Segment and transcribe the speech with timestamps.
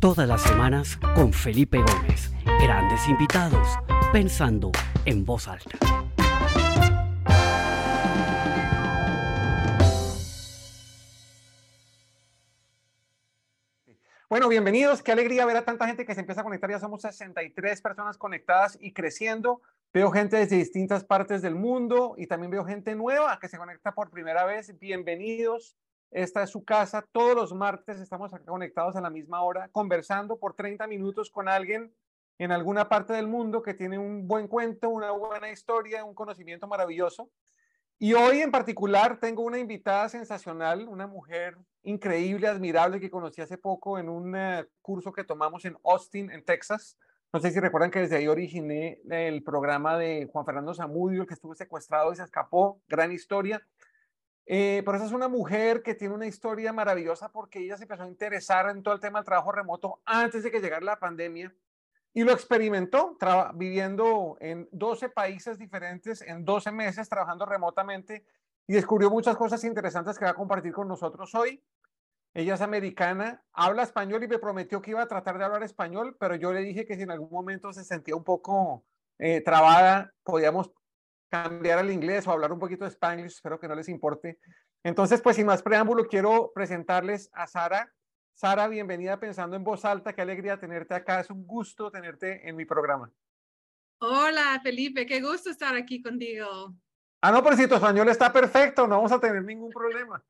[0.00, 2.30] Todas las semanas con Felipe Gómez.
[2.60, 3.66] Grandes invitados,
[4.12, 4.70] pensando
[5.06, 5.78] en voz alta.
[14.28, 15.02] Bueno, bienvenidos.
[15.02, 16.68] Qué alegría ver a tanta gente que se empieza a conectar.
[16.70, 19.62] Ya somos 63 personas conectadas y creciendo.
[19.94, 23.92] Veo gente desde distintas partes del mundo y también veo gente nueva que se conecta
[23.92, 24.78] por primera vez.
[24.78, 25.74] Bienvenidos.
[26.16, 27.06] Esta es su casa.
[27.12, 31.46] Todos los martes estamos acá conectados a la misma hora, conversando por 30 minutos con
[31.46, 31.94] alguien
[32.38, 36.66] en alguna parte del mundo que tiene un buen cuento, una buena historia, un conocimiento
[36.66, 37.28] maravilloso.
[37.98, 43.58] Y hoy en particular tengo una invitada sensacional, una mujer increíble, admirable, que conocí hace
[43.58, 46.96] poco en un eh, curso que tomamos en Austin, en Texas.
[47.30, 51.28] No sé si recuerdan que desde ahí originé el programa de Juan Fernando Zamudio, el
[51.28, 52.80] que estuvo secuestrado y se escapó.
[52.88, 53.62] Gran historia.
[54.48, 58.04] Eh, pero esa es una mujer que tiene una historia maravillosa porque ella se empezó
[58.04, 61.52] a interesar en todo el tema del trabajo remoto antes de que llegara la pandemia
[62.14, 63.18] y lo experimentó
[63.54, 68.24] viviendo en 12 países diferentes en 12 meses trabajando remotamente
[68.68, 71.62] y descubrió muchas cosas interesantes que va a compartir con nosotros hoy.
[72.32, 76.16] Ella es americana, habla español y me prometió que iba a tratar de hablar español,
[76.20, 78.84] pero yo le dije que si en algún momento se sentía un poco
[79.18, 80.72] eh, trabada, podíamos
[81.28, 84.38] cambiar al inglés o hablar un poquito de español, espero que no les importe.
[84.82, 87.92] Entonces, pues sin más preámbulo, quiero presentarles a Sara.
[88.34, 92.54] Sara, bienvenida Pensando en Voz Alta, qué alegría tenerte acá, es un gusto tenerte en
[92.54, 93.10] mi programa.
[93.98, 96.74] Hola Felipe, qué gusto estar aquí contigo.
[97.22, 100.22] Ah, no, pero si tu español está perfecto, no vamos a tener ningún problema.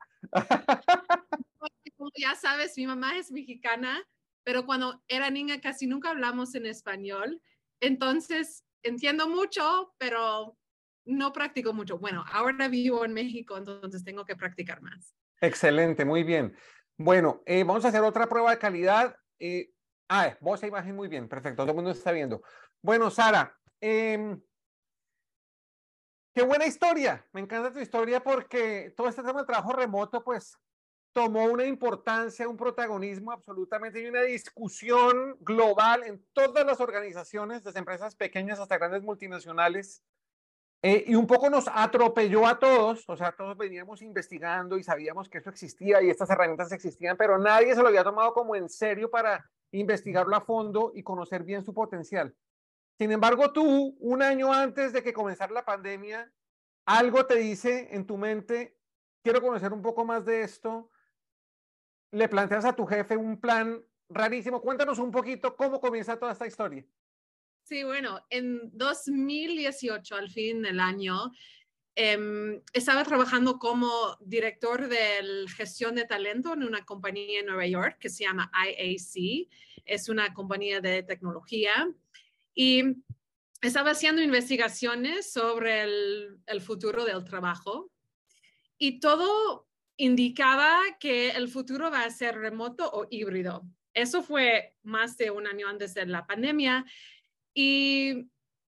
[1.97, 4.06] Como ya sabes, mi mamá es mexicana,
[4.44, 7.42] pero cuando era niña casi nunca hablamos en español.
[7.80, 10.56] Entonces, entiendo mucho, pero
[11.06, 11.98] no practico mucho.
[11.98, 15.14] Bueno, ahora vivo en México, entonces tengo que practicar más.
[15.40, 16.56] Excelente, muy bien.
[16.98, 19.16] Bueno, eh, vamos a hacer otra prueba de calidad.
[19.39, 19.72] Eh,
[20.08, 22.42] ah, voz e imagen muy bien, perfecto, todo el mundo está viendo.
[22.83, 24.40] Bueno, Sara, em,
[26.34, 27.24] qué buena historia.
[27.33, 30.58] Me encanta tu historia porque todo este tema de trabajo remoto, pues
[31.12, 37.78] tomó una importancia, un protagonismo absolutamente y una discusión global en todas las organizaciones, desde
[37.78, 40.02] empresas pequeñas hasta grandes multinacionales.
[40.89, 45.29] Eh, y un poco nos atropelló a todos, o sea, todos veníamos investigando y sabíamos
[45.29, 48.69] que eso existía y estas herramientas existían, pero nadie se lo había tomado como en
[48.69, 52.36] serio para investigarlo a fondo y conocer bien su potencial.
[52.98, 56.33] Sin embargo, tú, un año antes de que comenzara la pandemia,
[56.85, 58.79] algo te dice en tu mente,
[59.25, 60.89] quiero conocer un poco más de esto,
[62.13, 64.63] le planteas a tu jefe un plan rarísimo.
[64.63, 66.86] Cuéntanos un poquito cómo comienza toda esta historia.
[67.68, 71.32] Sí, bueno, en 2018, al fin del año,
[71.96, 77.96] em, estaba trabajando como director de gestión de talento en una compañía en Nueva York
[77.98, 79.48] que se llama IAC.
[79.84, 81.92] Es una compañía de tecnología
[82.54, 83.02] y
[83.60, 87.90] estaba haciendo investigaciones sobre el, el futuro del trabajo
[88.78, 89.66] y todo
[89.96, 93.64] indicaba que el futuro va a ser remoto o híbrido.
[93.92, 96.84] Eso fue más de un año antes de la pandemia
[97.58, 98.28] y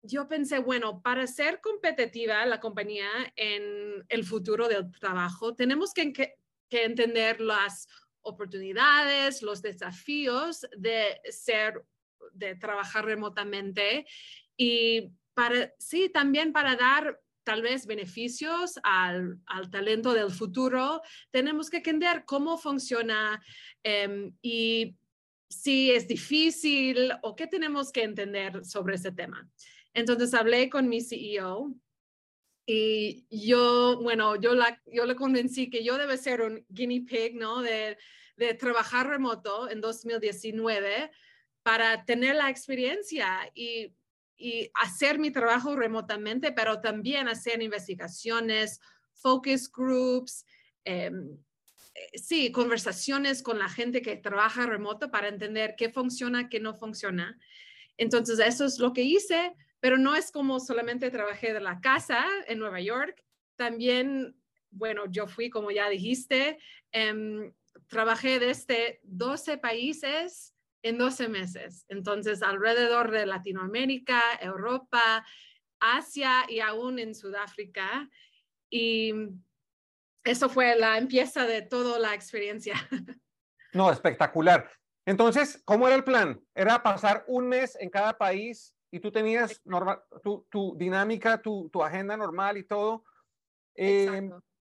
[0.03, 6.37] yo pensé, bueno, para ser competitiva la compañía en el futuro del trabajo, tenemos que,
[6.71, 7.89] entender las
[8.21, 11.83] oportunidades, los desafíos de ser,
[12.31, 14.05] de trabajar remotamente
[14.55, 21.01] y para, sí, también para dar tal vez beneficios al, al, talento del futuro,
[21.31, 23.41] tenemos que entender cómo funciona
[23.83, 24.95] um, y
[25.49, 29.49] si es difícil o qué tenemos que entender sobre ese tema.
[29.93, 31.73] Entonces hablé con mi CEO
[32.65, 37.35] y yo, bueno, yo, la, yo le convencí que yo debe ser un guinea pig,
[37.35, 37.61] ¿no?
[37.61, 37.97] De,
[38.57, 41.11] trabajar remoto en 2019
[41.61, 43.93] para tener la experiencia y,
[44.75, 48.79] hacer mi trabajo remotamente, pero también hacer investigaciones,
[49.11, 50.45] focus groups,
[50.85, 51.11] eh,
[52.13, 57.39] sí, conversaciones con la gente que trabaja remoto para entender qué funciona, qué no funciona.
[57.97, 62.25] Entonces, eso es lo que hice, pero no es como solamente trabajé de la casa
[62.47, 63.23] en Nueva York.
[63.55, 64.35] También,
[64.71, 66.59] bueno, yo fui, como ya dijiste,
[66.91, 67.53] em,
[67.87, 71.85] trabajé desde 12 países en 12 meses.
[71.89, 75.25] Entonces, alrededor de Latinoamérica, Europa,
[75.79, 78.09] Asia y aún en Sudáfrica.
[78.69, 79.13] Y
[80.23, 82.75] eso fue la empieza de toda la experiencia.
[83.71, 84.67] No, espectacular.
[85.05, 86.41] Entonces, ¿cómo era el plan?
[86.55, 91.69] Era pasar un mes en cada país y tú tenías normal, tu, tu, dinámica, tu,
[91.69, 93.03] tu, agenda normal y todo.
[93.75, 94.27] Eh,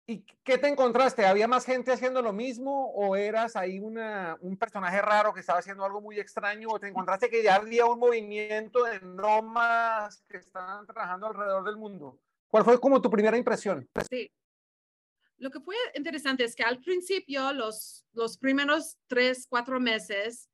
[0.06, 1.26] ¿Y qué te encontraste?
[1.26, 5.60] ¿Había más gente haciendo lo mismo o eras ahí una, un personaje raro que estaba
[5.60, 10.38] haciendo algo muy extraño o te encontraste que ya había un movimiento de nómadas que
[10.38, 12.20] estaban trabajando alrededor del mundo?
[12.50, 13.90] ¿Cuál fue como tu primera impresión?
[14.10, 14.30] Sí.
[15.44, 20.50] Lo que fue interesante es que al principio, los, los primeros tres, cuatro meses,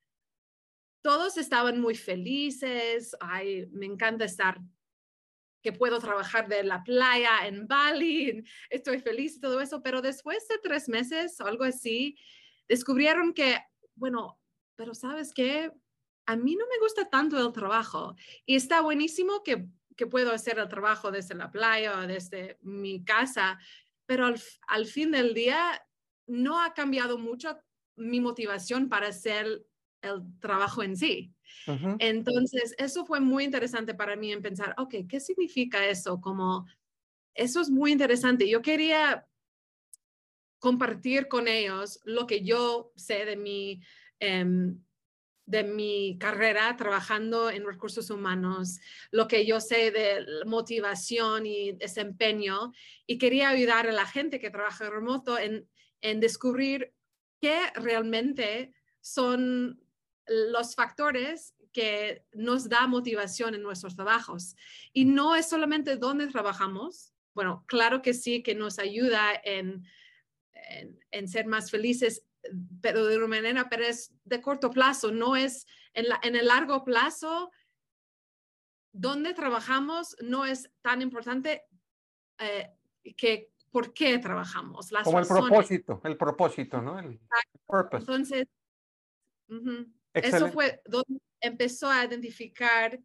[1.00, 3.14] todos estaban muy felices.
[3.20, 4.60] Ay, me encanta estar
[5.62, 10.48] que puedo trabajar de la playa en Bali, estoy feliz y todo eso, pero después
[10.48, 12.16] de tres meses o algo así,
[12.66, 13.58] descubrieron que,
[13.94, 14.40] bueno,
[14.74, 15.70] pero sabes qué,
[16.26, 20.58] a mí no me gusta tanto el trabajo y está buenísimo que, que puedo hacer
[20.58, 23.60] el trabajo desde la playa o desde mi casa,
[24.10, 25.80] pero al, al fin del día
[26.26, 27.56] no ha cambiado mucho
[27.94, 29.64] mi motivación para hacer
[30.02, 31.32] el trabajo en sí.
[32.00, 36.20] Entonces, eso fue muy interesante para mí en pensar, ok, ¿qué significa eso?
[36.20, 36.66] Como,
[37.34, 38.48] eso es muy interesante.
[38.48, 39.28] Yo quería
[40.58, 43.80] compartir con ellos lo que yo sé de mi,
[45.50, 48.78] de mi carrera trabajando en recursos humanos,
[49.10, 52.72] lo que yo sé de motivación y desempeño,
[53.06, 55.68] y quería ayudar a la gente que trabaja remoto en,
[56.00, 56.94] en descubrir
[57.40, 59.82] qué realmente son
[60.26, 64.56] los factores que nos da motivación en nuestros trabajos.
[64.92, 69.84] Y no es solamente dónde trabajamos, bueno, claro que sí, que nos ayuda en,
[71.10, 72.24] en, ser más felices,
[72.80, 76.46] pero de una manera, pero es de corto plazo, no es en, la, en el
[76.46, 77.50] largo plazo.
[78.92, 81.64] Dónde trabajamos no es tan importante
[82.38, 82.70] eh,
[83.16, 84.90] que por qué trabajamos.
[85.04, 86.98] Como el propósito, el propósito, ¿no?
[86.98, 87.20] El,
[87.92, 88.46] Entonces,
[90.14, 92.98] eso fue donde empezó a identificar,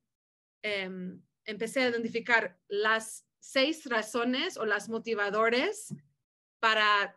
[0.64, 5.94] em, empecé a identificar las seis razones o las motivadores
[6.60, 7.16] para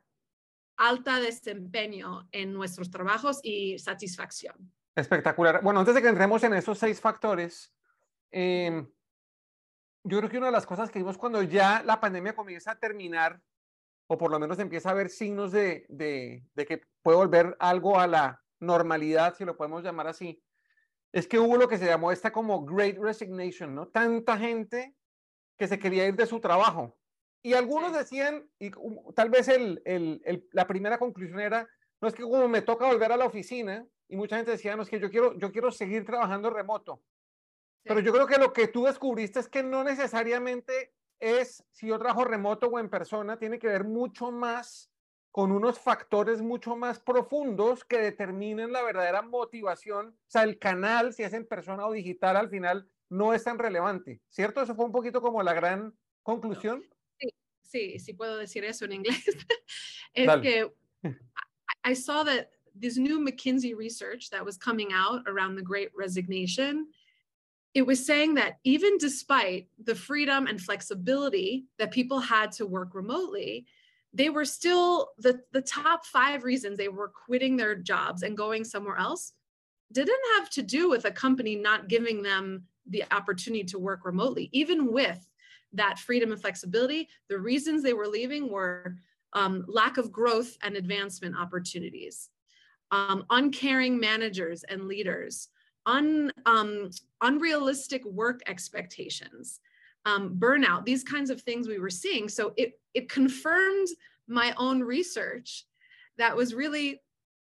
[0.78, 4.72] alta desempeño en nuestros trabajos y satisfacción.
[4.94, 5.62] Espectacular.
[5.62, 7.74] Bueno, antes de que entremos en esos seis factores,
[8.30, 8.88] em,
[10.04, 12.78] yo creo que una de las cosas que vimos cuando ya la pandemia comienza a
[12.78, 13.40] terminar,
[14.06, 18.00] o por lo menos empieza a haber signos de, de, de que puede volver algo
[18.00, 20.42] a la normalidad, si lo podemos llamar así,
[21.12, 23.88] es que hubo lo que se llamó esta como Great Resignation, ¿no?
[23.88, 24.94] Tanta gente
[25.56, 26.97] que se quería ir de su trabajo.
[27.48, 28.70] Y algunos decían, y
[29.14, 31.66] tal vez el, el, la primera conclusión era,
[31.98, 34.82] no es que como me toca volver a la oficina, y mucha gente decía, no
[34.82, 37.00] es que yo quiero, yo quiero seguir trabajando remoto.
[37.84, 41.98] Pero yo creo que lo que tú descubriste es que no necesariamente es si yo
[41.98, 44.92] trabajo remoto o en persona, tiene que ver mucho más
[45.30, 50.08] con unos factores mucho más profundos que determinen la verdadera motivación.
[50.08, 53.58] O sea, el canal, si es en persona o digital, al final no es tan
[53.58, 54.60] relevante, ¿cierto?
[54.60, 56.82] Eso fue un poquito como la gran conclusión.
[56.82, 56.97] Sí,
[57.72, 59.26] sí, sí puedo decir eso en inglés.
[60.14, 60.42] es Dale.
[60.42, 60.70] que
[61.84, 66.88] I saw that this new McKinsey research that was coming out around the great resignation,
[67.74, 72.94] it was saying that even despite the freedom and flexibility that people had to work
[72.94, 73.66] remotely,
[74.12, 78.64] they were still the, the top five reasons they were quitting their jobs and going
[78.64, 79.32] somewhere else
[79.92, 84.48] didn't have to do with a company not giving them the opportunity to work remotely.
[84.52, 85.28] Even with
[85.72, 88.96] that freedom and flexibility, the reasons they were leaving were
[89.34, 92.30] um, lack of growth and advancement opportunities,
[92.90, 95.48] um, uncaring managers and leaders,
[95.86, 99.60] un, um, unrealistic work expectations,
[100.06, 102.28] um, burnout, these kinds of things we were seeing.
[102.28, 103.88] So it, it confirmed
[104.26, 105.66] my own research
[106.16, 107.02] that was really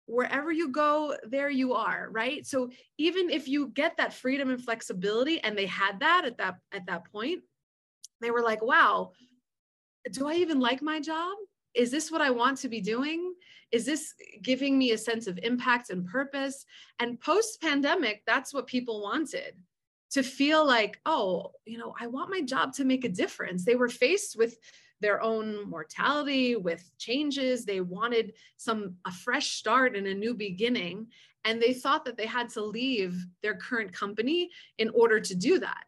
[0.06, 2.46] wherever you go, there you are, right?
[2.46, 6.56] So even if you get that freedom and flexibility, and they had that at that
[6.72, 7.42] at that point,
[8.22, 9.12] they were like, wow,
[10.10, 11.36] do I even like my job?
[11.74, 13.34] Is this what I want to be doing?
[13.70, 16.66] Is this giving me a sense of impact and purpose?
[16.98, 19.54] And post pandemic, that's what people wanted
[20.10, 23.64] to feel like, oh, you know, I want my job to make a difference.
[23.64, 24.56] They were faced with
[25.00, 27.64] their own mortality, with changes.
[27.64, 31.06] They wanted some a fresh start and a new beginning.
[31.44, 35.58] And they thought that they had to leave their current company in order to do
[35.58, 35.84] that.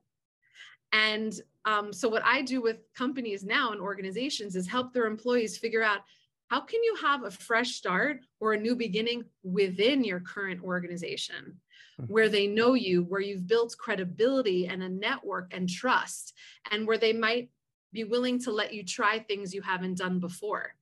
[0.95, 1.35] And
[1.65, 5.83] um, so, what I do with companies now and organizations is help their employees figure
[5.83, 6.01] out
[6.49, 11.61] how can you have a fresh start or a new beginning within your current organization
[12.09, 16.35] where they know you, where you've built credibility and a network and trust,
[16.71, 17.51] and where they might
[17.93, 20.75] be willing to let you try things you haven't done before.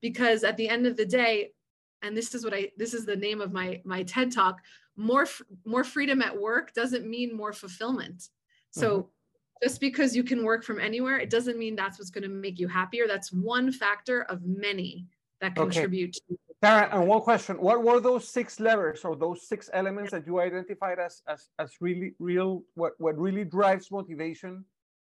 [0.00, 1.52] Because at the end of the day,
[2.02, 4.60] and this is what I this is the name of my my TED talk,
[4.96, 5.26] more
[5.64, 8.28] more freedom at work doesn't mean more fulfillment.
[8.70, 9.08] So mm-hmm.
[9.62, 12.58] Just because you can work from anywhere, it doesn't mean that's what's going to make
[12.58, 13.06] you happier.
[13.06, 15.06] That's one factor of many
[15.40, 15.64] that Okay.
[15.64, 20.10] contribute to Sarah, and one question: What were those six levers or those six elements
[20.12, 22.62] that you identified as as as really real?
[22.74, 24.64] What what really drives motivation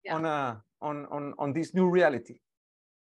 [0.04, 0.16] Yeah.
[0.16, 2.40] on a on on on this new reality?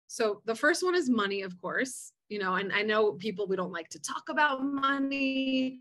[0.06, 3.56] So the first one is money, of course, you know, and I know people we
[3.56, 5.80] don't like to talk about money,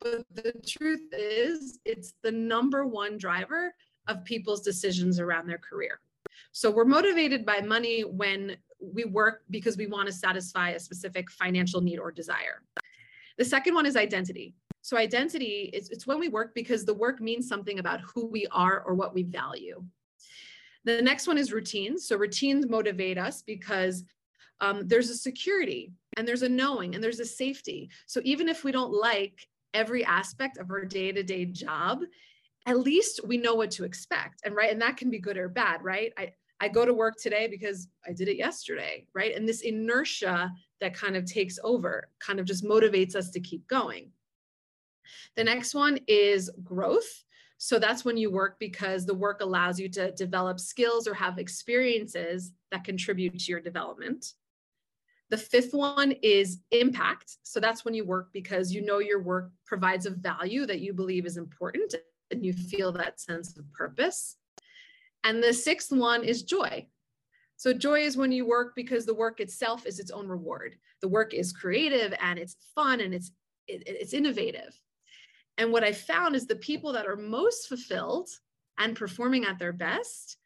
[0.00, 3.74] but the truth is it's the number one driver
[4.08, 6.00] of people's decisions around their career.
[6.52, 11.30] So we're motivated by money when we work because we want to satisfy a specific
[11.30, 12.62] financial need or desire.
[13.38, 14.54] The second one is identity.
[14.82, 18.46] So identity is it's when we work because the work means something about who we
[18.52, 19.84] are or what we value.
[20.84, 22.06] The next one is routines.
[22.06, 24.04] So routines motivate us because
[24.60, 27.90] um, there's a security and there's a knowing and there's a safety.
[28.06, 32.02] So even if we don't like every aspect of our day-to-day job,
[32.66, 34.40] at least we know what to expect.
[34.44, 36.12] And right, and that can be good or bad, right?
[36.18, 39.36] I I go to work today because I did it yesterday, right?
[39.36, 43.66] And this inertia that kind of takes over kind of just motivates us to keep
[43.68, 44.10] going.
[45.36, 47.24] The next one is growth.
[47.58, 51.38] So that's when you work because the work allows you to develop skills or have
[51.38, 54.32] experiences that contribute to your development.
[55.28, 57.36] The fifth one is impact.
[57.42, 60.94] So that's when you work because you know your work provides a value that you
[60.94, 61.94] believe is important
[62.30, 64.36] and you feel that sense of purpose.
[65.24, 66.86] And the sixth one is joy.
[67.56, 70.76] So joy is when you work because the work itself is its own reward.
[71.00, 73.32] The work is creative and it's fun and it's
[73.66, 74.78] it, it's innovative.
[75.58, 78.28] And what I found is the people that are most fulfilled
[78.78, 80.36] and performing at their best,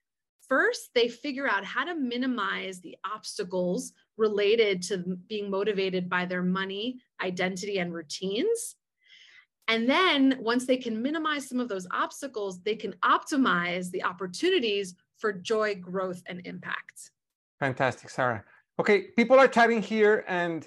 [0.48, 6.42] first, they figure out how to minimize the obstacles related to being motivated by their
[6.42, 8.76] money, identity, and routines.
[9.70, 14.96] And then once they can minimize some of those obstacles, they can optimize the opportunities
[15.16, 17.12] for joy, growth, and impact.
[17.60, 18.42] Fantastic, Sarah.
[18.80, 20.66] Okay, people are chatting here and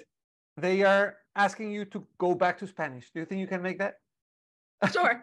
[0.56, 3.10] they are asking you to go back to Spanish.
[3.12, 3.96] Do you think you can make that?
[4.92, 5.22] Sure.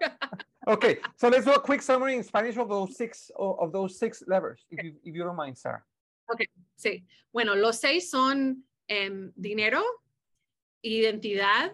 [0.67, 4.21] Okay, so let's do a quick summary in Spanish of those six of those six
[4.27, 5.81] levers, if you if you don't mind, Sarah.
[6.31, 6.47] Okay,
[6.77, 7.03] sí.
[7.33, 9.81] Bueno, los seis son em, dinero,
[10.85, 11.71] identidad,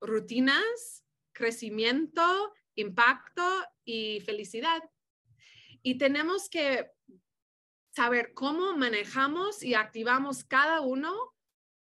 [0.00, 1.01] rutinas,
[1.32, 3.42] crecimiento, impacto
[3.84, 4.82] y felicidad.
[5.82, 6.90] Y tenemos que
[7.94, 11.12] saber cómo manejamos y activamos cada uno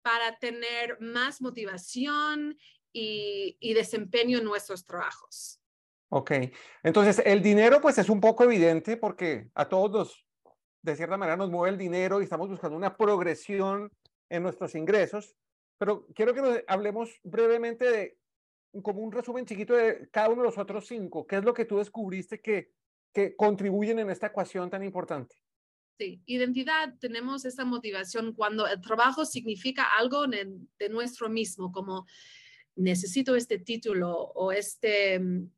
[0.03, 2.57] para tener más motivación
[2.93, 5.61] y, desempeño en nuestros trabajos.
[6.09, 6.31] Ok,
[6.83, 10.27] entonces el dinero pues es un poco evidente porque a todos nos,
[10.83, 13.91] de cierta manera nos mueve el dinero y estamos buscando una progresión
[14.31, 15.37] en nuestros ingresos,
[15.79, 18.19] pero quiero que nos hablemos brevemente de
[18.83, 21.27] como un resumen chiquito de cada uno de los otros cinco.
[21.27, 22.73] ¿Qué es lo que tú descubriste que,
[23.13, 25.37] que contribuyen en esta ecuación tan importante?
[25.99, 30.47] Sí, identidad, tenemos esa motivación cuando el trabajo significa algo de,
[30.79, 32.07] de nuestro mismo, como
[32.75, 35.51] necesito este título o este, mm,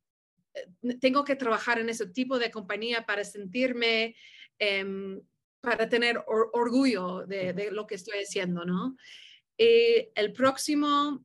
[0.54, 4.14] eh, tengo que trabajar en ese tipo de compañía para sentirme,
[4.60, 5.20] em,
[5.60, 8.96] para tener or- orgullo de, de lo que estoy haciendo, ¿no?
[9.56, 11.25] Y el próximo,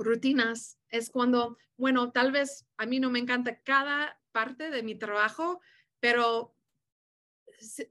[0.00, 4.94] rutinas, es cuando, bueno, tal vez a mí no me encanta cada parte de mi
[4.96, 5.60] trabajo,
[6.00, 6.56] pero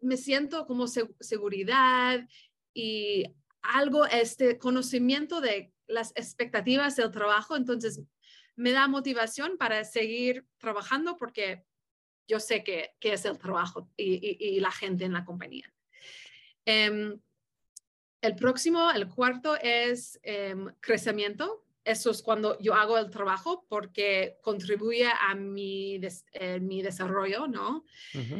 [0.01, 2.27] me siento como se- seguridad
[2.73, 3.25] y
[3.61, 8.01] algo, este conocimiento de las expectativas del trabajo, entonces
[8.55, 11.65] me da motivación para seguir trabajando porque
[12.27, 15.73] yo sé que, que es el trabajo y, y- y la gente en la compañía.
[16.65, 17.19] Em,
[18.21, 21.65] el próximo, el cuarto es em, crecimiento.
[21.89, 27.47] Eso es cuando yo hago el trabajo porque contribuye a mi, des- eh, mi desarrollo,
[27.47, 27.83] ¿no?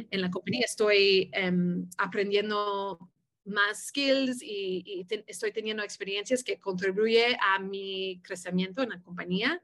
[0.08, 2.98] En la compañía estoy em, aprendiendo
[3.46, 9.02] más skills y, y te- estoy teniendo experiencias que contribuye a mi crecimiento en la
[9.02, 9.60] compañía.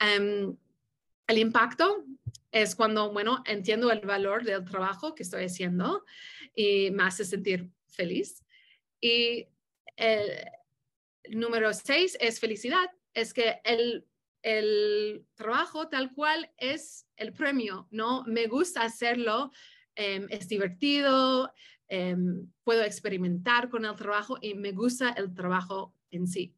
[0.00, 0.56] Em,
[1.28, 2.04] el impacto
[2.50, 6.04] es cuando, bueno, entiendo el valor del trabajo que estoy haciendo
[6.56, 8.42] y me hace sentir feliz.
[9.00, 9.46] Y
[9.96, 10.24] el
[11.30, 12.90] número seis es felicidad.
[13.14, 14.06] Es que el,
[14.42, 18.24] el trabajo tal cual es el premio, ¿no?
[18.26, 19.50] Me gusta hacerlo,
[19.94, 21.52] em, es divertido,
[21.88, 26.54] em, puedo experimentar con el trabajo y me gusta el trabajo en sí.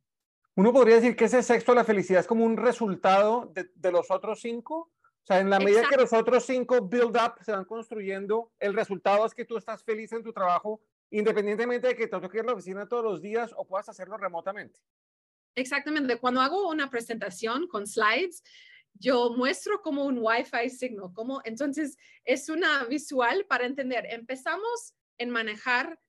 [0.55, 4.11] Uno podría decir que ese sexto, la felicidad, es como un resultado de, de los
[4.11, 4.91] otros cinco.
[5.23, 8.75] O sea, en la medida que los otros cinco build up se van construyendo, el
[8.75, 12.45] resultado es que tú estás feliz en tu trabajo, independientemente de que te toque ir
[12.45, 14.81] a la oficina todos los días o puedas hacerlo remotamente.
[15.55, 18.43] Exactamente, cuando hago una presentación con slides,
[18.95, 24.07] yo muestro como un Wi-Fi signo, como entonces es una visual para entender.
[24.11, 26.01] Empezamos en manejar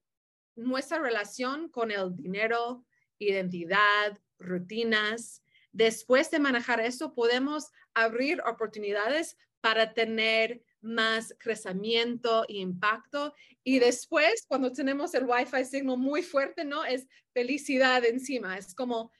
[0.56, 2.86] nuestra relación con el dinero,
[3.20, 5.44] identidad, rutinas.
[5.72, 13.34] Después de manejar eso, podemos abrir oportunidades para tener más crecimiento e impacto.
[13.64, 16.86] Y después, cuando tenemos el Wi-Fi signo muy fuerte, ¿no?
[16.86, 18.58] Es felicidad encima.
[18.58, 19.12] Es como,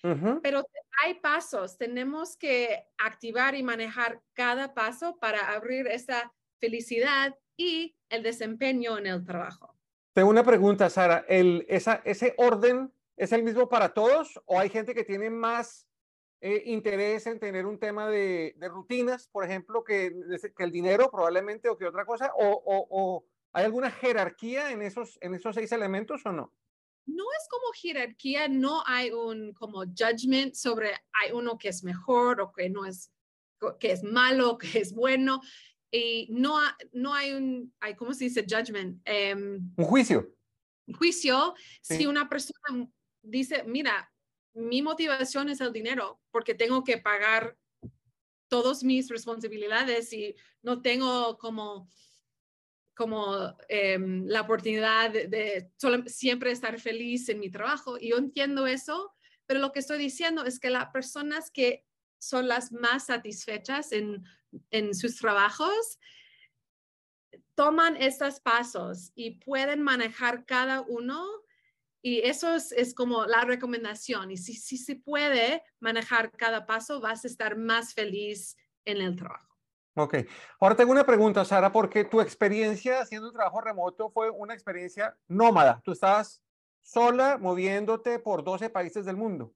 [0.42, 0.64] pero
[1.04, 1.78] hay pasos.
[1.78, 9.08] Tenemos que activar y manejar cada paso para abrir esa felicidad y el desempeño en
[9.08, 9.76] el trabajo.
[10.14, 11.26] Tengo una pregunta, Sara.
[11.28, 15.89] El, esa, ¿Ese orden es el mismo para todos o hay gente que tiene más
[16.42, 20.14] eh, interés en tener un tema de, rutinas, por ejemplo, que,
[20.56, 22.32] que, el dinero probablemente o que otra cosa?
[22.38, 26.54] ¿O, o, hay alguna jerarquía en esos, en esos seis elementos o no?
[27.06, 32.40] No es como jerarquía, no hay un como judgment sobre hay uno que es mejor
[32.40, 33.12] o que no es,
[33.80, 35.42] que es malo, que es bueno.
[35.92, 36.58] Y no,
[36.94, 38.46] no hay un, hay, ¿cómo se dice?
[38.48, 39.02] Judgment.
[39.04, 40.34] Em, un juicio.
[40.98, 42.90] Juicio, si una persona
[43.22, 44.12] dice, mira,
[44.60, 47.58] mi motivación es el dinero porque tengo que pagar
[48.48, 51.88] todas mis responsabilidades y no tengo como,
[52.96, 55.72] como em, la oportunidad de,
[56.08, 57.98] siempre estar feliz en mi trabajo.
[58.00, 59.14] Y yo entiendo eso,
[59.46, 61.86] pero lo que estoy diciendo es que las personas que
[62.20, 64.26] son las más satisfechas en,
[64.72, 66.00] en sus trabajos
[67.56, 71.26] toman estos pasos y pueden manejar cada uno
[72.02, 74.32] y eso es, como la recomendación.
[74.32, 79.16] Y si, si se puede manejar cada paso, vas a estar más feliz en el
[79.16, 79.56] trabajo.
[79.96, 80.16] Ok.
[80.60, 85.18] Ahora tengo una pregunta, Sara, porque tu experiencia haciendo un trabajo remoto fue una experiencia
[85.28, 85.82] nómada.
[85.84, 86.42] Tú estabas
[86.82, 89.54] sola moviéndote por 12 países del mundo.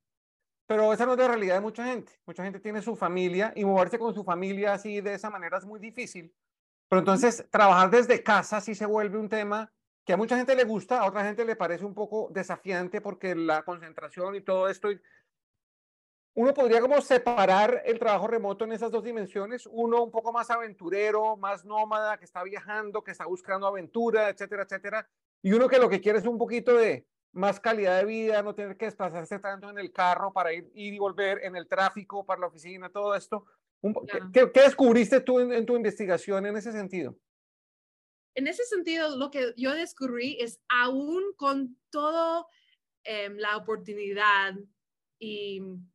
[0.67, 2.11] Pero esa no es la realidad de mucha gente.
[2.25, 5.65] Mucha gente tiene su familia y moverse con su familia así de esa manera es
[5.65, 6.33] muy difícil.
[6.89, 9.71] Pero entonces trabajar desde casa sí se vuelve un tema
[10.05, 13.35] que a mucha gente le gusta, a otra gente le parece un poco desafiante porque
[13.35, 14.89] la concentración y todo esto.
[16.35, 20.49] Uno podría como separar el trabajo remoto en esas dos dimensiones, uno un poco más
[20.49, 25.07] aventurero, más nómada, que está viajando, que está buscando aventura, etcétera, etcétera,
[25.43, 28.55] y uno que lo que quiere es un poquito de más calidad de vida, no
[28.55, 32.41] tener que desplazarse tanto en el carro para ir, y volver en el tráfico, para
[32.41, 33.45] la oficina, todo esto.
[34.33, 37.15] ¿Qué, descubriste tú en tu investigación en ese sentido?
[38.35, 42.45] En ese sentido, lo que yo descubrí es aún con toda
[43.03, 44.55] em, la oportunidad
[45.19, 45.85] em,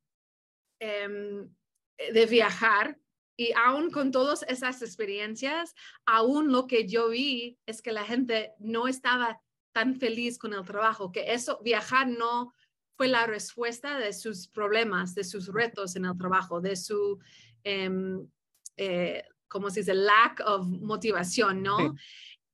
[0.80, 2.98] de viajar
[3.36, 5.74] y aún con todas esas experiencias,
[6.06, 9.40] aún lo que yo vi es que la gente no estaba
[9.72, 12.52] tan feliz con el trabajo, que eso, viajar no
[12.96, 17.20] fue la respuesta de sus problemas, de sus retos en el trabajo, de su,
[17.62, 19.94] eh, ¿cómo se dice?
[19.94, 21.96] Lack of motivación, ¿no?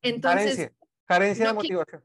[0.03, 0.71] Entonces,
[1.05, 2.05] carencia, de motivación.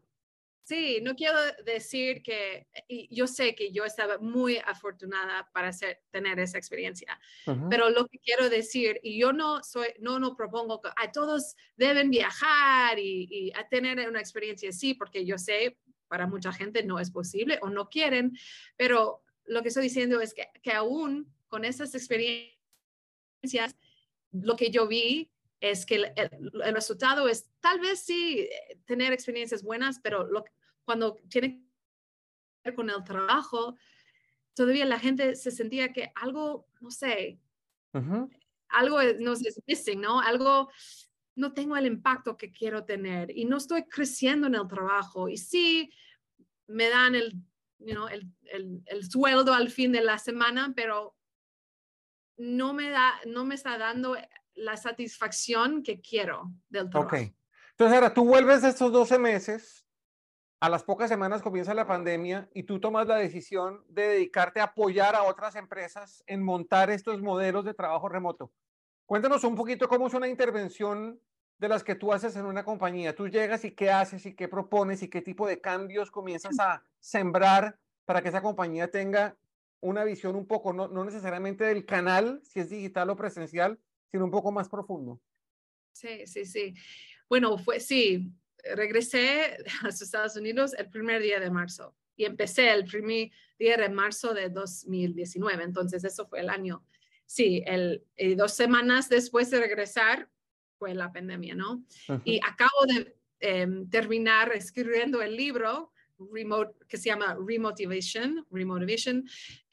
[0.64, 5.72] Sí, no quiero decir que, y yo sé que yo estaba muy afortunada para
[6.12, 7.20] tener esa experiencia,
[7.72, 11.56] pero lo que quiero decir, y yo no soy, no, no propongo que a todos
[11.76, 16.84] deben viajar y, y a tener una experiencia así, porque yo sé, para mucha gente
[16.84, 18.38] no es posible o no quieren,
[18.78, 23.76] pero lo que estoy diciendo es que, que aún con esas experiencias,
[24.32, 29.64] lo que yo vi es que el, resultado es tal vez sí eh, tener experiencias
[29.64, 30.46] buenas, pero lo,
[30.86, 31.64] cuando tiene que
[32.64, 33.76] ver con el trabajo,
[34.54, 37.40] todavía la gente se sentía que algo, no sé,
[38.70, 40.20] algo no es missing, ¿no?
[40.20, 40.70] Algo,
[41.36, 45.28] no tengo el impacto que quiero tener y no estoy creciendo en el trabajo.
[45.28, 45.92] Y sí,
[46.68, 47.34] me dan el,
[47.80, 51.19] el, el, el sueldo al fin de la semana, pero
[52.40, 54.16] no me da, no me está dando
[54.56, 57.16] la satisfacción que quiero del trabajo.
[57.16, 57.34] Ok.
[57.72, 59.86] Entonces, ahora tú vuelves de estos 12 meses,
[60.62, 64.66] a las pocas semanas comienza la pandemia y tú tomas la decisión de dedicarte a
[64.66, 68.52] apoyar a otras empresas en montar estos modelos de trabajo remoto.
[69.06, 71.20] Cuéntanos un poquito cómo es una intervención
[71.58, 73.16] de las que tú haces en una compañía.
[73.16, 76.84] Tú llegas y qué haces y qué propones y qué tipo de cambios comienzas a
[77.00, 79.38] sembrar para que esa compañía tenga
[79.82, 83.80] una visión un poco, no, no necesariamente del canal, si es digital o presencial,
[84.12, 85.22] sino un poco más profundo.
[85.94, 86.74] Sí, sí, sí.
[87.28, 88.32] Bueno, fue, sí,
[88.76, 93.78] regresé a los Estados Unidos el primer día de marzo y empecé el primer día
[93.78, 95.64] de marzo de 2019.
[95.64, 96.84] Entonces, eso fue el año.
[97.26, 98.04] Sí, el,
[98.36, 100.30] dos semanas después de regresar
[100.78, 101.84] fue la pandemia, ¿no?
[102.24, 109.24] Y acabo de em, terminar escribiendo el libro remote, que se llama Remotivation, Remotivation,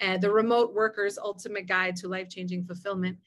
[0.01, 3.19] uh, The Remote Worker's Ultimate Guide to Life-Changing Fulfillment.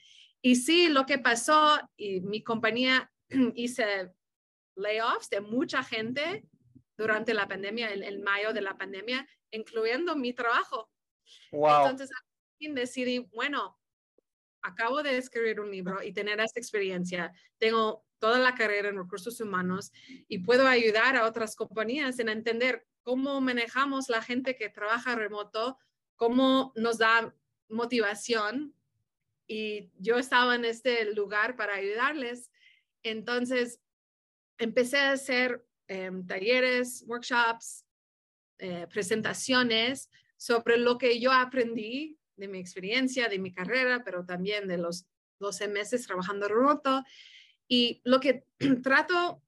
[0.41, 3.11] Y sí, lo que pasó, y mi compañía
[3.55, 4.09] hice
[4.75, 6.45] layoffs de mucha gente
[6.97, 10.89] durante la pandemia, en, en mayo de la pandemia, incluyendo mi trabajo.
[11.51, 11.87] Wow.
[11.87, 12.09] Entonces,
[12.59, 13.77] decidí, bueno,
[14.61, 17.31] acabo de escribir un libro y tener esta experiencia.
[17.57, 19.91] Tengo toda la carrera en recursos humanos
[20.27, 25.77] y puedo ayudar a otras compañías en entender cómo manejamos la gente que trabaja remoto,
[26.15, 27.33] cómo nos da
[27.69, 28.75] motivación.
[29.47, 32.51] Y yo estaba en este lugar para ayudarles.
[33.01, 33.81] Entonces,
[34.59, 37.85] empecé a hacer em, talleres, workshops,
[38.59, 44.67] eh, presentaciones sobre lo que yo aprendí de mi experiencia, de mi carrera, pero también
[44.67, 45.05] de los
[45.39, 47.03] 12 meses trabajando remoto.
[47.69, 48.45] Y lo que
[48.83, 49.41] trato,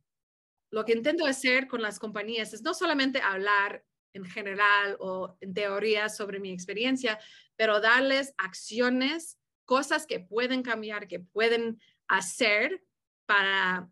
[0.72, 5.54] lo que intento hacer con las compañías es no solamente hablar en general o en
[5.54, 7.20] teoría sobre mi experiencia,
[7.56, 12.84] pero darles acciones, cosas que pueden cambiar, que pueden hacer
[13.26, 13.90] para,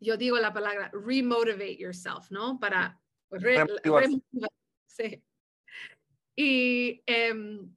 [0.00, 2.58] yo digo la palabra, remotivate yourself, ¿no?
[2.58, 3.00] Para
[3.30, 3.64] re,
[4.86, 5.22] sí.
[6.34, 7.74] Y em,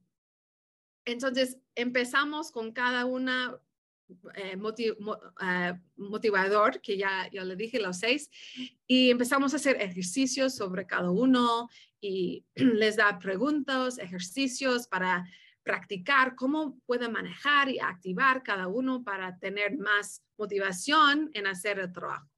[1.06, 3.58] entonces empezamos con cada una
[4.34, 8.30] eh, eh, motivador, que ya, ya le dije los seis,
[8.86, 11.68] y empezamos a hacer ejercicios sobre cada uno
[12.00, 15.24] y les da preguntas, ejercicios para
[15.62, 21.92] practicar cómo puede manejar y activar cada uno para tener más motivación en hacer el
[21.92, 22.28] trabajo.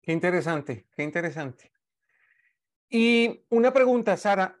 [0.00, 1.72] Qué interesante, qué interesante.
[2.88, 4.58] Y una pregunta, Sara,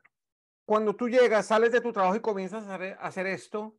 [0.64, 3.76] cuando tú llegas, sales de tu trabajo y comienzas a hacer, esto,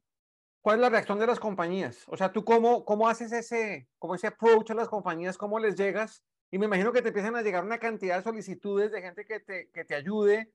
[0.63, 2.05] ¿cuál es la reacción de las compañías?
[2.07, 5.37] O sea, ¿tú cómo, cómo haces ese, cómo ese approach a las compañías?
[5.37, 6.23] ¿Cómo les llegas?
[6.49, 9.39] Y me imagino que te empiezan a llegar una cantidad de solicitudes de gente que
[9.39, 10.51] te, que te ayude.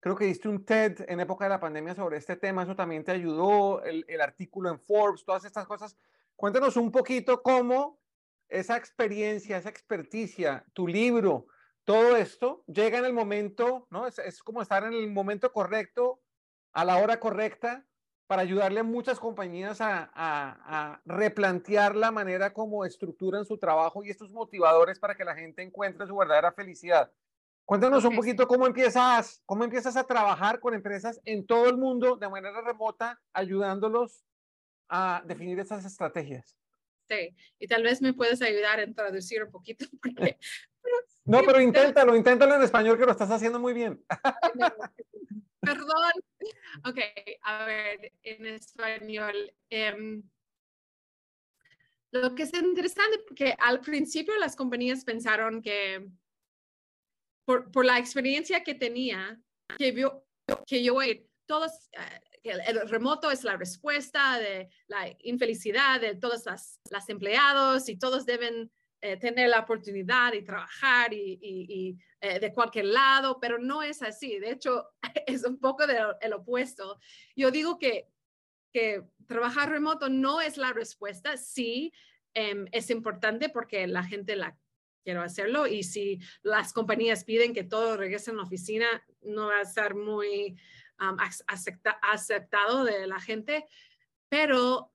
[0.00, 3.04] Creo que diste un TED en época de la pandemia sobre este tema, eso también
[3.04, 5.96] te ayudó, el, el artículo en Forbes, todas estas cosas.
[6.36, 7.98] Cuéntanos un poquito cómo
[8.48, 11.46] esa experiencia, esa experticia, tu libro,
[11.84, 14.06] todo esto llega en el momento, ¿no?
[14.06, 16.20] Es, como estar en el momento correcto,
[16.72, 17.84] a la hora correcta,
[18.32, 24.32] para ayudarle a muchas compañías a, replantear la manera como estructuran su trabajo y estos
[24.32, 27.12] motivadores para que la gente encuentre su verdadera felicidad.
[27.66, 32.16] Cuéntanos un poquito cómo empiezas, cómo empiezas a trabajar con empresas en todo el mundo
[32.16, 34.24] de manera remota, ayudándolos
[34.88, 36.56] a definir esas estrategias.
[37.10, 40.38] Sí, y tal vez me puedes ayudar en traducir un poquito, porque
[41.24, 44.04] no, pero inténtalo, inténtalo en español que lo estás haciendo muy bien.
[45.60, 46.12] Perdón.
[46.84, 46.98] Ok,
[47.42, 49.52] a ver, en español.
[49.70, 50.22] Em,
[52.10, 56.08] lo que es interesante porque al principio las compañías pensaron que
[57.44, 59.40] por, por la experiencia que tenía,
[59.78, 60.26] que, vio,
[60.66, 60.96] que yo,
[61.46, 67.88] todos, eh, el remoto es la respuesta de la infelicidad de todas las, las empleados
[67.88, 68.70] y todos deben
[69.04, 74.38] eh, tener la oportunidad y trabajar y, eh, de cualquier lado, pero no es así.
[74.38, 74.90] De hecho,
[75.26, 75.82] es un poco
[76.20, 77.00] el opuesto.
[77.34, 78.06] Yo digo que,
[78.72, 81.36] que trabajar remoto no es la respuesta.
[81.36, 81.92] Sí,
[82.32, 84.56] em, es importante porque la gente la
[85.02, 88.86] quiere hacerlo y si las compañías piden que todo regrese a la oficina,
[89.22, 90.56] no va a ser muy
[92.02, 93.66] aceptado de la gente.
[94.28, 94.92] Pero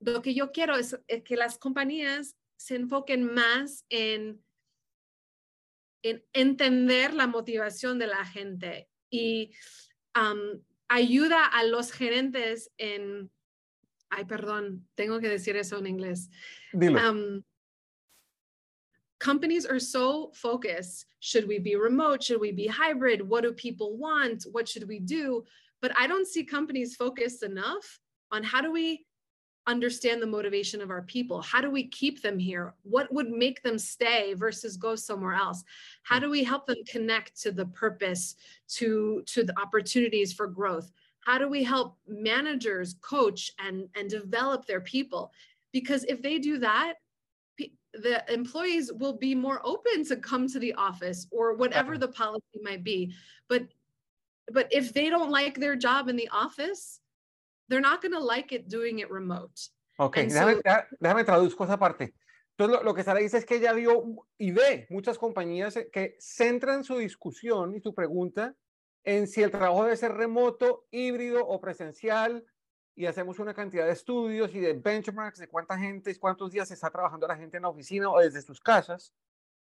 [0.00, 4.42] lo que yo quiero es que las compañías se enfoquen más en,
[6.02, 9.52] en entender la motivación de la gente y
[10.88, 13.30] ayuda a los gerentes en,
[14.10, 16.28] ay, perdón, tengo que decir eso en inglés.
[19.20, 21.06] companies are so focused.
[21.20, 22.22] Should we be remote?
[22.22, 23.22] Should we be hybrid?
[23.22, 24.44] What do people want?
[24.50, 25.44] What should we do?
[25.80, 29.06] But I don't see companies focused enough on how do we
[29.68, 31.40] understand the motivation of our people?
[31.40, 32.74] How do we keep them here?
[32.82, 35.62] What would make them stay versus go somewhere else?
[36.02, 38.34] How do we help them connect to the purpose
[38.76, 40.90] to to the opportunities for growth?
[41.20, 45.32] How do we help managers coach and and develop their people?
[45.72, 46.94] Because if they do that
[47.94, 52.60] the employees will be more open to come to the office or whatever the policy
[52.62, 53.12] might be.
[53.48, 53.66] But
[54.52, 57.00] but if they don't like their job in the office
[57.68, 59.52] they're not going to like it doing it remote.
[59.98, 60.60] Ok, déjame,
[61.00, 62.14] déjame, traduzco esa parte.
[62.56, 66.16] Entonces, lo, lo, que Sara dice es que ella vio y ve muchas compañías que
[66.20, 68.54] centran su discusión y su pregunta
[69.04, 72.44] en si el trabajo debe ser remoto, híbrido o presencial,
[72.94, 76.90] y hacemos una cantidad de estudios y de benchmarks de cuánta gente, cuántos días está
[76.90, 79.14] trabajando la gente en la oficina o desde sus casas,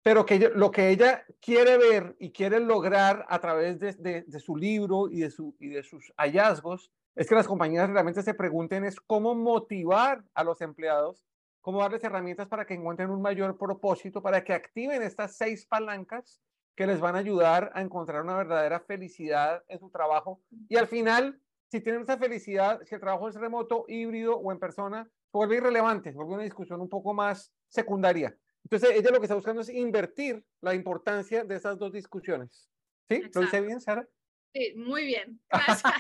[0.06, 5.08] pero que lo que ella quiere ver y quiere lograr a través de, su libro
[5.10, 10.44] y de, sus hallazgos es que las compañías realmente se pregunten es cómo motivar a
[10.44, 11.24] los empleados,
[11.60, 16.40] cómo darles herramientas para que encuentren un mayor propósito, para que activen estas seis palancas
[16.76, 20.40] que les van a ayudar a encontrar una verdadera felicidad en su trabajo.
[20.68, 24.60] Y al final, si tienen esa felicidad, si el trabajo es remoto, híbrido o en
[24.60, 28.38] persona, vuelve irrelevante, vuelve una discusión un poco más secundaria.
[28.66, 32.68] Entonces, ella lo que está buscando es invertir la importancia de esas dos discusiones.
[33.08, 33.22] ¿Sí?
[33.32, 34.08] ¿Lo hice bien, Sara?
[34.52, 35.40] Sí, muy bien.
[35.48, 35.94] Gracias.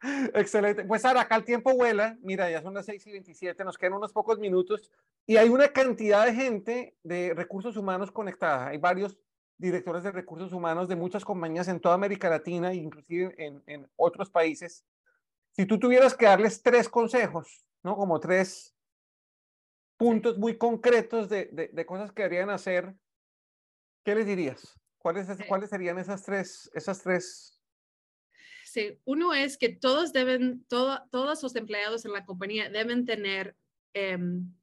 [0.34, 0.84] Excelente.
[0.84, 2.16] Pues Sara, acá el tiempo vuela.
[2.20, 4.92] Mira, ya son las 6 y 27, nos quedan unos pocos minutos
[5.26, 8.68] y hay una cantidad de gente de recursos humanos conectada.
[8.68, 9.18] Hay varios
[9.56, 14.30] directores de recursos humanos de muchas compañías en toda América Latina, inclusive en, en otros
[14.30, 14.84] países.
[15.50, 17.96] Si tú tuvieras que darles tres consejos, ¿no?
[17.96, 18.77] Como tres
[19.98, 22.94] puntos muy concretos de, de, de cosas que deberían hacer,
[24.04, 24.80] ¿qué les dirías?
[24.98, 27.60] ¿Cuáles, ¿Cuáles serían esas tres, esas tres?
[28.64, 33.56] Sí, uno es que todos deben, todo, todos los empleados en la compañía deben tener
[33.94, 34.54] um,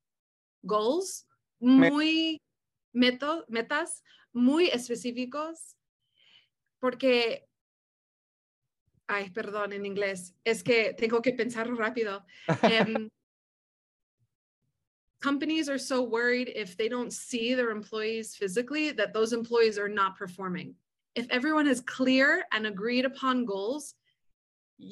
[0.62, 1.28] goals
[1.60, 2.42] muy,
[2.94, 5.76] meto, metas muy específicos,
[6.80, 7.48] porque,
[9.08, 12.26] ay, perdón en inglés, es que tengo que pensar rápido.
[12.48, 13.10] Um,
[15.22, 19.90] companies are so worried if they don't see their employees physically that those employees are
[19.90, 20.76] not performing.
[21.16, 23.96] If everyone is clear and agreed upon goals,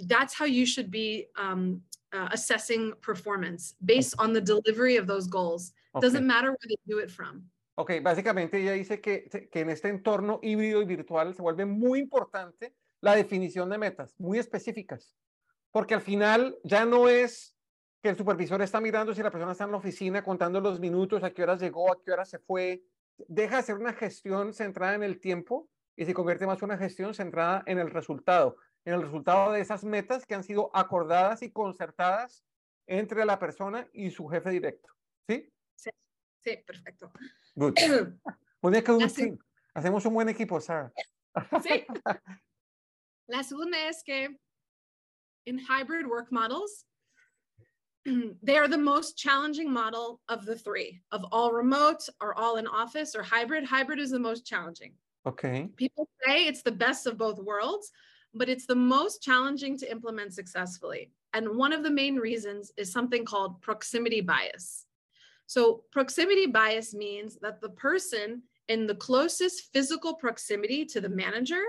[0.07, 1.81] that's how you should be um,
[2.13, 5.73] uh, assessing performance based on the delivery of those goals.
[5.95, 6.05] Okay.
[6.05, 7.49] Doesn't matter where they do it from.
[7.75, 11.99] Ok, básicamente ella dice que, que en este entorno híbrido y virtual se vuelve muy
[11.99, 15.15] importante la definición de metas, muy específicas,
[15.71, 17.52] porque al final ya no es
[18.03, 21.23] que el supervisor está mirando si la persona está en la oficina, contando los minutos,
[21.23, 22.83] a qué horas llegó, a qué hora se fue.
[23.29, 26.77] Deja de ser una gestión centrada en el tiempo y se convierte más en una
[26.77, 31.43] gestión centrada en el resultado, en el resultado de esas metas que han sido acordadas
[31.43, 32.43] y concertadas
[32.87, 34.89] entre la persona y su jefe directo.
[35.29, 35.49] ¿Sí?
[35.73, 35.89] Sí,
[36.41, 37.09] sí perfecto.
[37.55, 37.75] Good.
[38.61, 39.39] Muy bien,
[39.73, 40.91] Hacemos un buen equipo, Sara.
[41.61, 41.85] Sí.
[43.27, 44.37] La segunda es que
[45.45, 46.85] en hybrid work models,
[48.43, 52.67] they are the most challenging model of the three of all remote or all in
[52.67, 53.63] office or hybrid.
[53.63, 54.93] Hybrid is the most challenging.
[55.25, 55.69] Okay.
[55.77, 57.91] People say it's the best of both worlds,
[58.33, 61.11] but it's the most challenging to implement successfully.
[61.33, 64.85] And one of the main reasons is something called proximity bias.
[65.45, 71.63] So, proximity bias means that the person in the closest physical proximity to the manager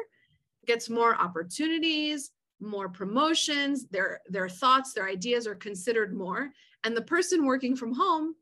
[0.66, 6.50] gets more opportunities, more promotions, their, their thoughts, their ideas are considered more.
[6.84, 8.34] And the person working from home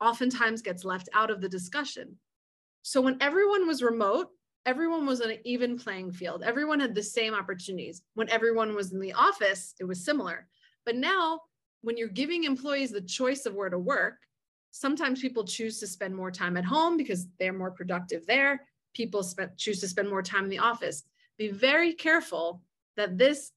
[0.00, 2.16] oftentimes gets left out of the discussion.
[2.82, 4.28] So when everyone was remote,
[4.66, 6.42] everyone was on an even playing field.
[6.42, 8.02] Everyone had the same opportunities.
[8.14, 10.48] When everyone was in the office, it was similar.
[10.84, 11.40] But now,
[11.82, 14.18] when you're giving employees the choice of where to work,
[14.70, 18.66] sometimes people choose to spend more time at home because they're more productive there.
[18.94, 21.04] People spend, choose to spend more time in the office.
[21.38, 22.62] Be very careful
[22.96, 23.52] that this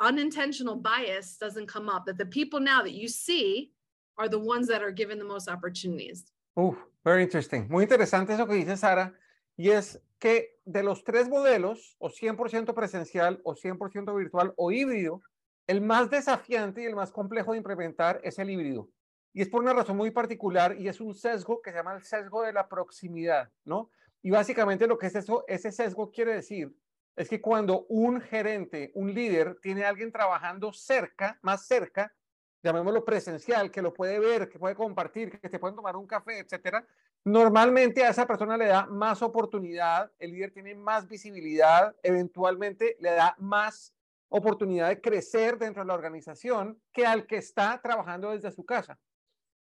[0.00, 3.70] unintentional bias doesn't come up, that the people now that you see
[4.18, 6.24] are the ones that are given the most opportunities.
[6.56, 7.68] Uf, very interesting.
[7.68, 9.12] Muy interesante eso que dice Sara.
[9.56, 15.22] Y es que de los tres modelos, o 100% presencial, o 100% virtual, o híbrido,
[15.66, 18.88] el más desafiante y el más complejo de implementar es el híbrido.
[19.32, 22.02] Y es por una razón muy particular y es un sesgo que se llama el
[22.02, 23.90] sesgo de la proximidad, ¿no?
[24.22, 26.74] Y básicamente lo que es eso, ese sesgo quiere decir
[27.20, 32.14] es que cuando un gerente, un líder, tiene a alguien trabajando cerca, más cerca,
[32.62, 36.38] llamémoslo presencial, que lo puede ver, que puede compartir, que te pueden tomar un café,
[36.38, 36.82] etcétera,
[37.22, 43.10] normalmente a esa persona le da más oportunidad, el líder tiene más visibilidad, eventualmente le
[43.10, 43.94] da más
[44.30, 48.98] oportunidad de crecer dentro de la organización que al que está trabajando desde su casa.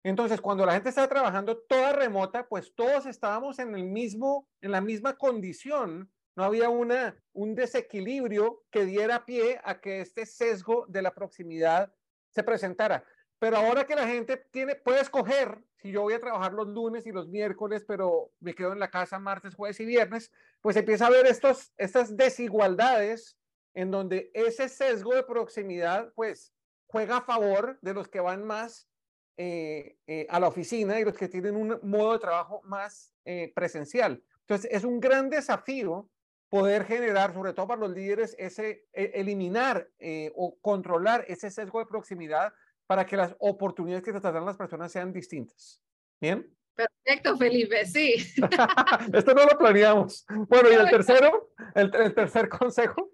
[0.03, 4.73] Entonces, cuando la gente está trabajando toda remota, pues todos estábamos en el mismo, en
[4.73, 10.87] la misma condición no había una, un desequilibrio que diera pie a que este sesgo
[10.89, 11.93] de la proximidad
[12.31, 13.05] se presentara.
[13.39, 17.07] Pero ahora que la gente tiene, puede escoger si yo voy a trabajar los lunes
[17.07, 21.07] y los miércoles, pero me quedo en la casa martes, jueves y viernes, pues empieza
[21.07, 23.37] a ver estos, estas desigualdades
[23.75, 26.55] en donde ese sesgo de proximidad, pues
[26.87, 28.89] juega a favor de los que van más
[29.37, 33.53] eh, eh, a la oficina y los que tienen un modo de trabajo más eh,
[33.55, 34.23] presencial.
[34.41, 36.09] Entonces, es un gran desafío
[36.55, 41.81] poder generar, sobre todo para los líderes, ese, e, eliminar eh, o controlar ese sesgo
[41.81, 42.55] de proximidad
[42.87, 45.83] para que las oportunidades que se tratan las personas sean distintas.
[46.21, 46.49] ¿Bien?
[46.77, 48.15] Perfecto, Felipe, sí.
[49.13, 50.25] Esto no lo planeamos.
[50.49, 53.11] Bueno, y el tercero, el, el tercer consejo.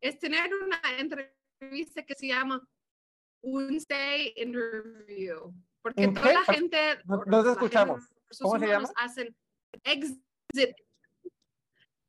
[0.00, 2.68] Es tener una, entre entrevista que se llama
[3.40, 5.54] un stay interview.
[5.80, 6.78] Porque toda la gente.
[7.04, 8.02] No, te escuchamos.
[8.40, 8.90] ¿Cómo se llama?
[8.96, 9.36] Hacen
[9.84, 10.76] exit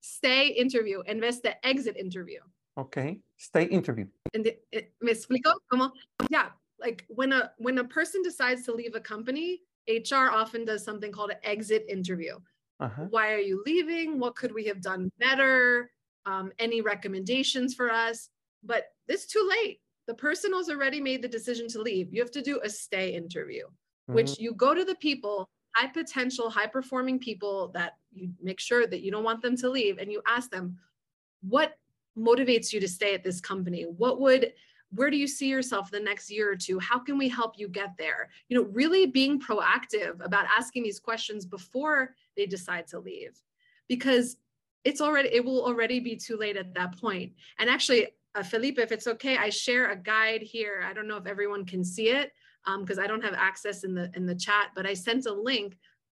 [0.08, 2.40] stay interview en vez de exit interview.
[2.78, 4.06] Okay, stay interview.
[4.34, 5.54] Eh, ¿Me explico?
[5.72, 5.92] Como,
[6.30, 10.84] yeah, like when a when a person decides to leave a company, HR often does
[10.84, 12.38] something called an exit interview.
[12.80, 13.06] Uh-huh.
[13.10, 14.20] Why are you leaving?
[14.20, 15.92] What could we have done better?
[16.26, 18.30] Um, any recommendations for us?
[18.64, 19.80] But it's too late.
[20.08, 22.14] The person has already made the decision to leave.
[22.14, 24.14] You have to do a stay interview, mm-hmm.
[24.14, 28.88] which you go to the people, high potential, high performing people that you make sure
[28.88, 30.76] that you don't want them to leave, and you ask them,
[31.42, 31.78] what
[32.18, 33.84] motivates you to stay at this company?
[33.84, 34.54] What would
[34.96, 36.80] where do you see yourself the next year or two?
[36.80, 38.30] How can we help you get there?
[38.50, 43.40] You know really being proactive about asking these questions before they decide to leave
[43.88, 44.38] because
[44.84, 47.34] it's already it will already be too late at that point.
[47.60, 50.84] And actually uh, felipe if it's okay i share a guide here.
[50.88, 52.32] I don't know if everyone can see it
[52.80, 55.34] because um, i don't have access in the in the chat but i sent a
[55.34, 55.78] link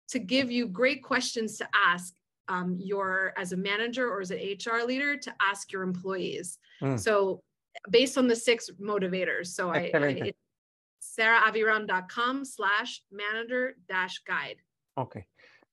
[0.09, 2.15] to give you great questions to ask
[2.49, 6.99] um, your as a manager or as an hr leader to ask your employees mm.
[6.99, 7.43] so
[7.91, 9.49] based on the six motivators.
[9.49, 10.33] So I, I
[11.01, 14.57] sarahaviron.com slash manager dash guide.
[14.97, 15.19] Ok,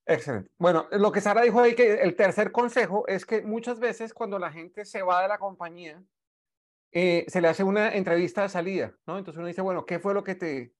[0.07, 0.49] excelente.
[0.59, 4.37] Bueno, lo que Sara dijo ahí que el tercer consejo es que muchas veces cuando
[4.37, 6.01] la gente se va de la compañía,
[6.97, 9.17] eh, se le hace una entrevista de salida, ¿no?
[9.17, 10.73] Entonces uno dice, bueno, ¿qué fue lo que te,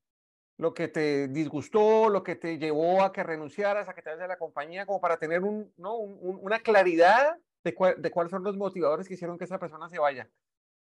[0.58, 4.22] lo que te disgustó, lo que te llevó a que renunciaras, a que te vayas
[4.22, 5.98] de la compañía, como para tener un, ¿no?
[5.98, 10.00] un, una claridad de, de cuáles son los motivadores que hicieron que esa persona se
[10.00, 10.30] vaya.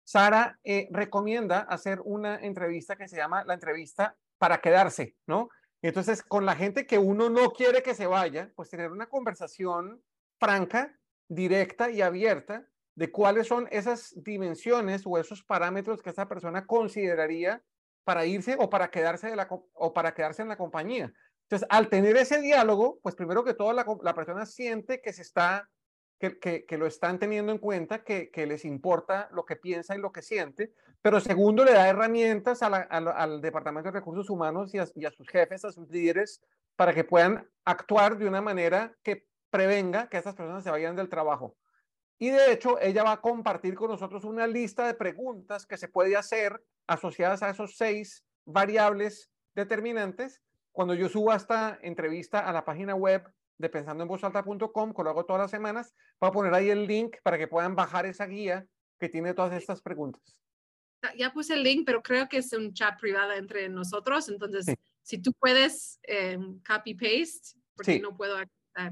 [0.03, 5.49] Sara eh, recomienda hacer una entrevista que se llama la entrevista para quedarse, ¿no?
[5.83, 10.01] Entonces, con la gente que uno no quiere que se vaya, pues tener una conversación
[10.39, 12.67] franca, directa y abierta
[12.99, 17.63] de cuáles son esas dimensiones o esos parámetros que esa persona consideraría
[18.03, 21.13] para irse o para quedarse, de la, o para quedarse en la compañía.
[21.43, 25.21] Entonces, al tener ese diálogo, pues primero que todo la, la persona siente que se
[25.21, 25.69] está
[26.19, 29.99] que, que, lo están teniendo en cuenta, que, que, les importa lo que piensa y
[29.99, 34.85] lo que siente, pero segundo, le da herramientas al Departamento de Recursos Humanos y a,
[34.93, 36.41] y a, sus jefes, a sus líderes,
[36.75, 41.07] para que puedan actuar de una manera que prevenga que estas personas se vayan del
[41.07, 41.55] trabajo.
[42.19, 45.87] Y de hecho, ella va a compartir con nosotros una lista de preguntas que se
[45.87, 50.41] puede hacer asociadas a esos seis variables determinantes.
[50.73, 53.23] Cuando yo suba esta entrevista a la página web
[53.57, 57.37] de pensandoenvozalta.com, que lo hago todas las semanas, voy a poner ahí el link para
[57.37, 58.65] que puedan bajar esa guía
[58.99, 60.37] que tiene todas estas preguntas.
[61.17, 64.65] Ya puse el link, pero creo que es un chat privado entre nosotros, entonces
[65.01, 68.37] si tú puedes eh, copy paste, porque no puedo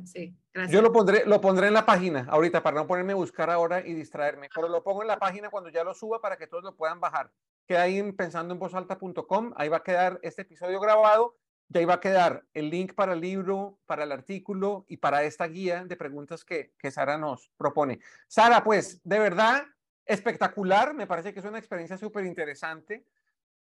[0.06, 0.74] sí, gracias.
[0.74, 3.86] Yo lo pondré, lo pondré en la página ahorita para no ponerme a buscar ahora
[3.86, 6.64] y distraerme, pero lo pongo en la página cuando ya lo suba para que todos
[6.64, 7.32] lo puedan bajar.
[7.68, 11.36] Queda ahí en pensandoenvozalta.com, ahí va a quedar este episodio grabado
[11.70, 15.48] ya iba a quedar el link para el libro, para el artículo y para esta
[15.48, 18.00] guía de preguntas que, que Sara nos propone.
[18.28, 19.66] Sara, pues de verdad
[20.06, 23.06] espectacular, me parece que es una experiencia súper interesante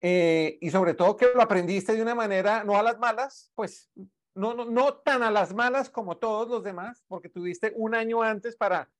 [0.00, 3.90] eh, y sobre todo que lo aprendiste de una manera, no a las malas, pues
[4.35, 8.23] no, no, no tan a las malas como todos los demás, porque tuviste un año
[8.23, 8.90] antes para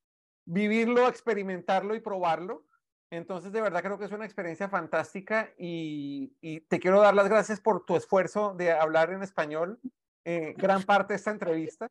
[0.45, 2.67] vivirlo, experimentarlo y probarlo.
[3.11, 7.61] Entonces, de verdad creo que es una experiencia fantástica y, te quiero dar las gracias
[7.61, 9.79] por tu esfuerzo de hablar en español
[10.25, 11.89] eh, gran parte de esta entrevista.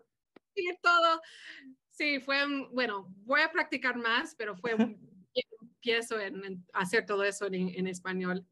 [0.55, 1.21] Sí, todo.
[1.91, 2.37] Sí, fue,
[2.71, 4.97] bueno, voy a practicar más, pero fue un
[5.83, 8.45] empiezo en, hacer todo eso en, en español.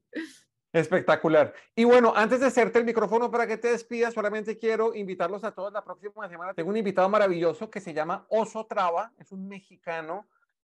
[0.73, 1.53] Espectacular.
[1.75, 5.51] Y bueno, antes de hacerte el micrófono para que te despidas, solamente quiero invitarlos a
[5.51, 6.53] todos la próxima semana.
[6.53, 10.27] Tengo un invitado maravilloso que se llama Oso Traba, es un mexicano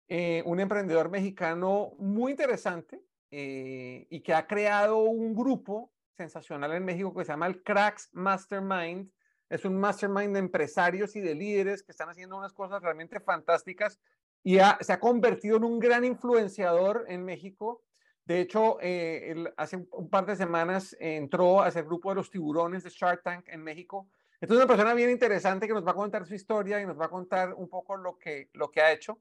[0.07, 6.85] eh, un emprendedor mexicano muy interesante eh, y que ha creado un grupo sensacional en
[6.85, 9.09] México que se llama el Cracks Mastermind.
[9.49, 13.99] Es un mastermind de empresarios y de líderes que están haciendo unas cosas realmente fantásticas
[14.43, 17.83] y se ha convertido en un gran influenciador en México.
[18.25, 22.83] De hecho, eh, hace un par de semanas entró a ser grupo de los tiburones
[22.83, 24.09] de Shark Tank en México.
[24.41, 26.99] Entonces, es una persona bien interesante que nos va a contar su historia y nos
[26.99, 29.19] va a contar un poco lo que, lo que ha hecho.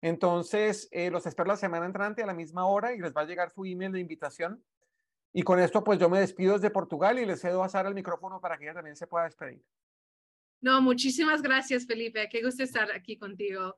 [0.00, 3.26] Entonces, eh, los espero la semana entrante a la misma hora y les va a
[3.26, 4.64] llegar su email de invitación.
[5.32, 7.94] Y con esto, pues yo me despido desde Portugal y les cedo a Sara el
[7.94, 9.62] micrófono para que ella también se pueda despedir.
[10.62, 12.26] No, muchísimas gracias, Felipe.
[12.30, 13.76] Qué gusto estar aquí contigo.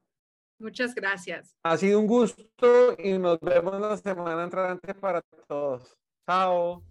[0.58, 1.56] Muchas gracias.
[1.62, 5.96] Ha sido un gusto y nos vemos la semana entrante para todos.
[6.26, 6.82] Chao.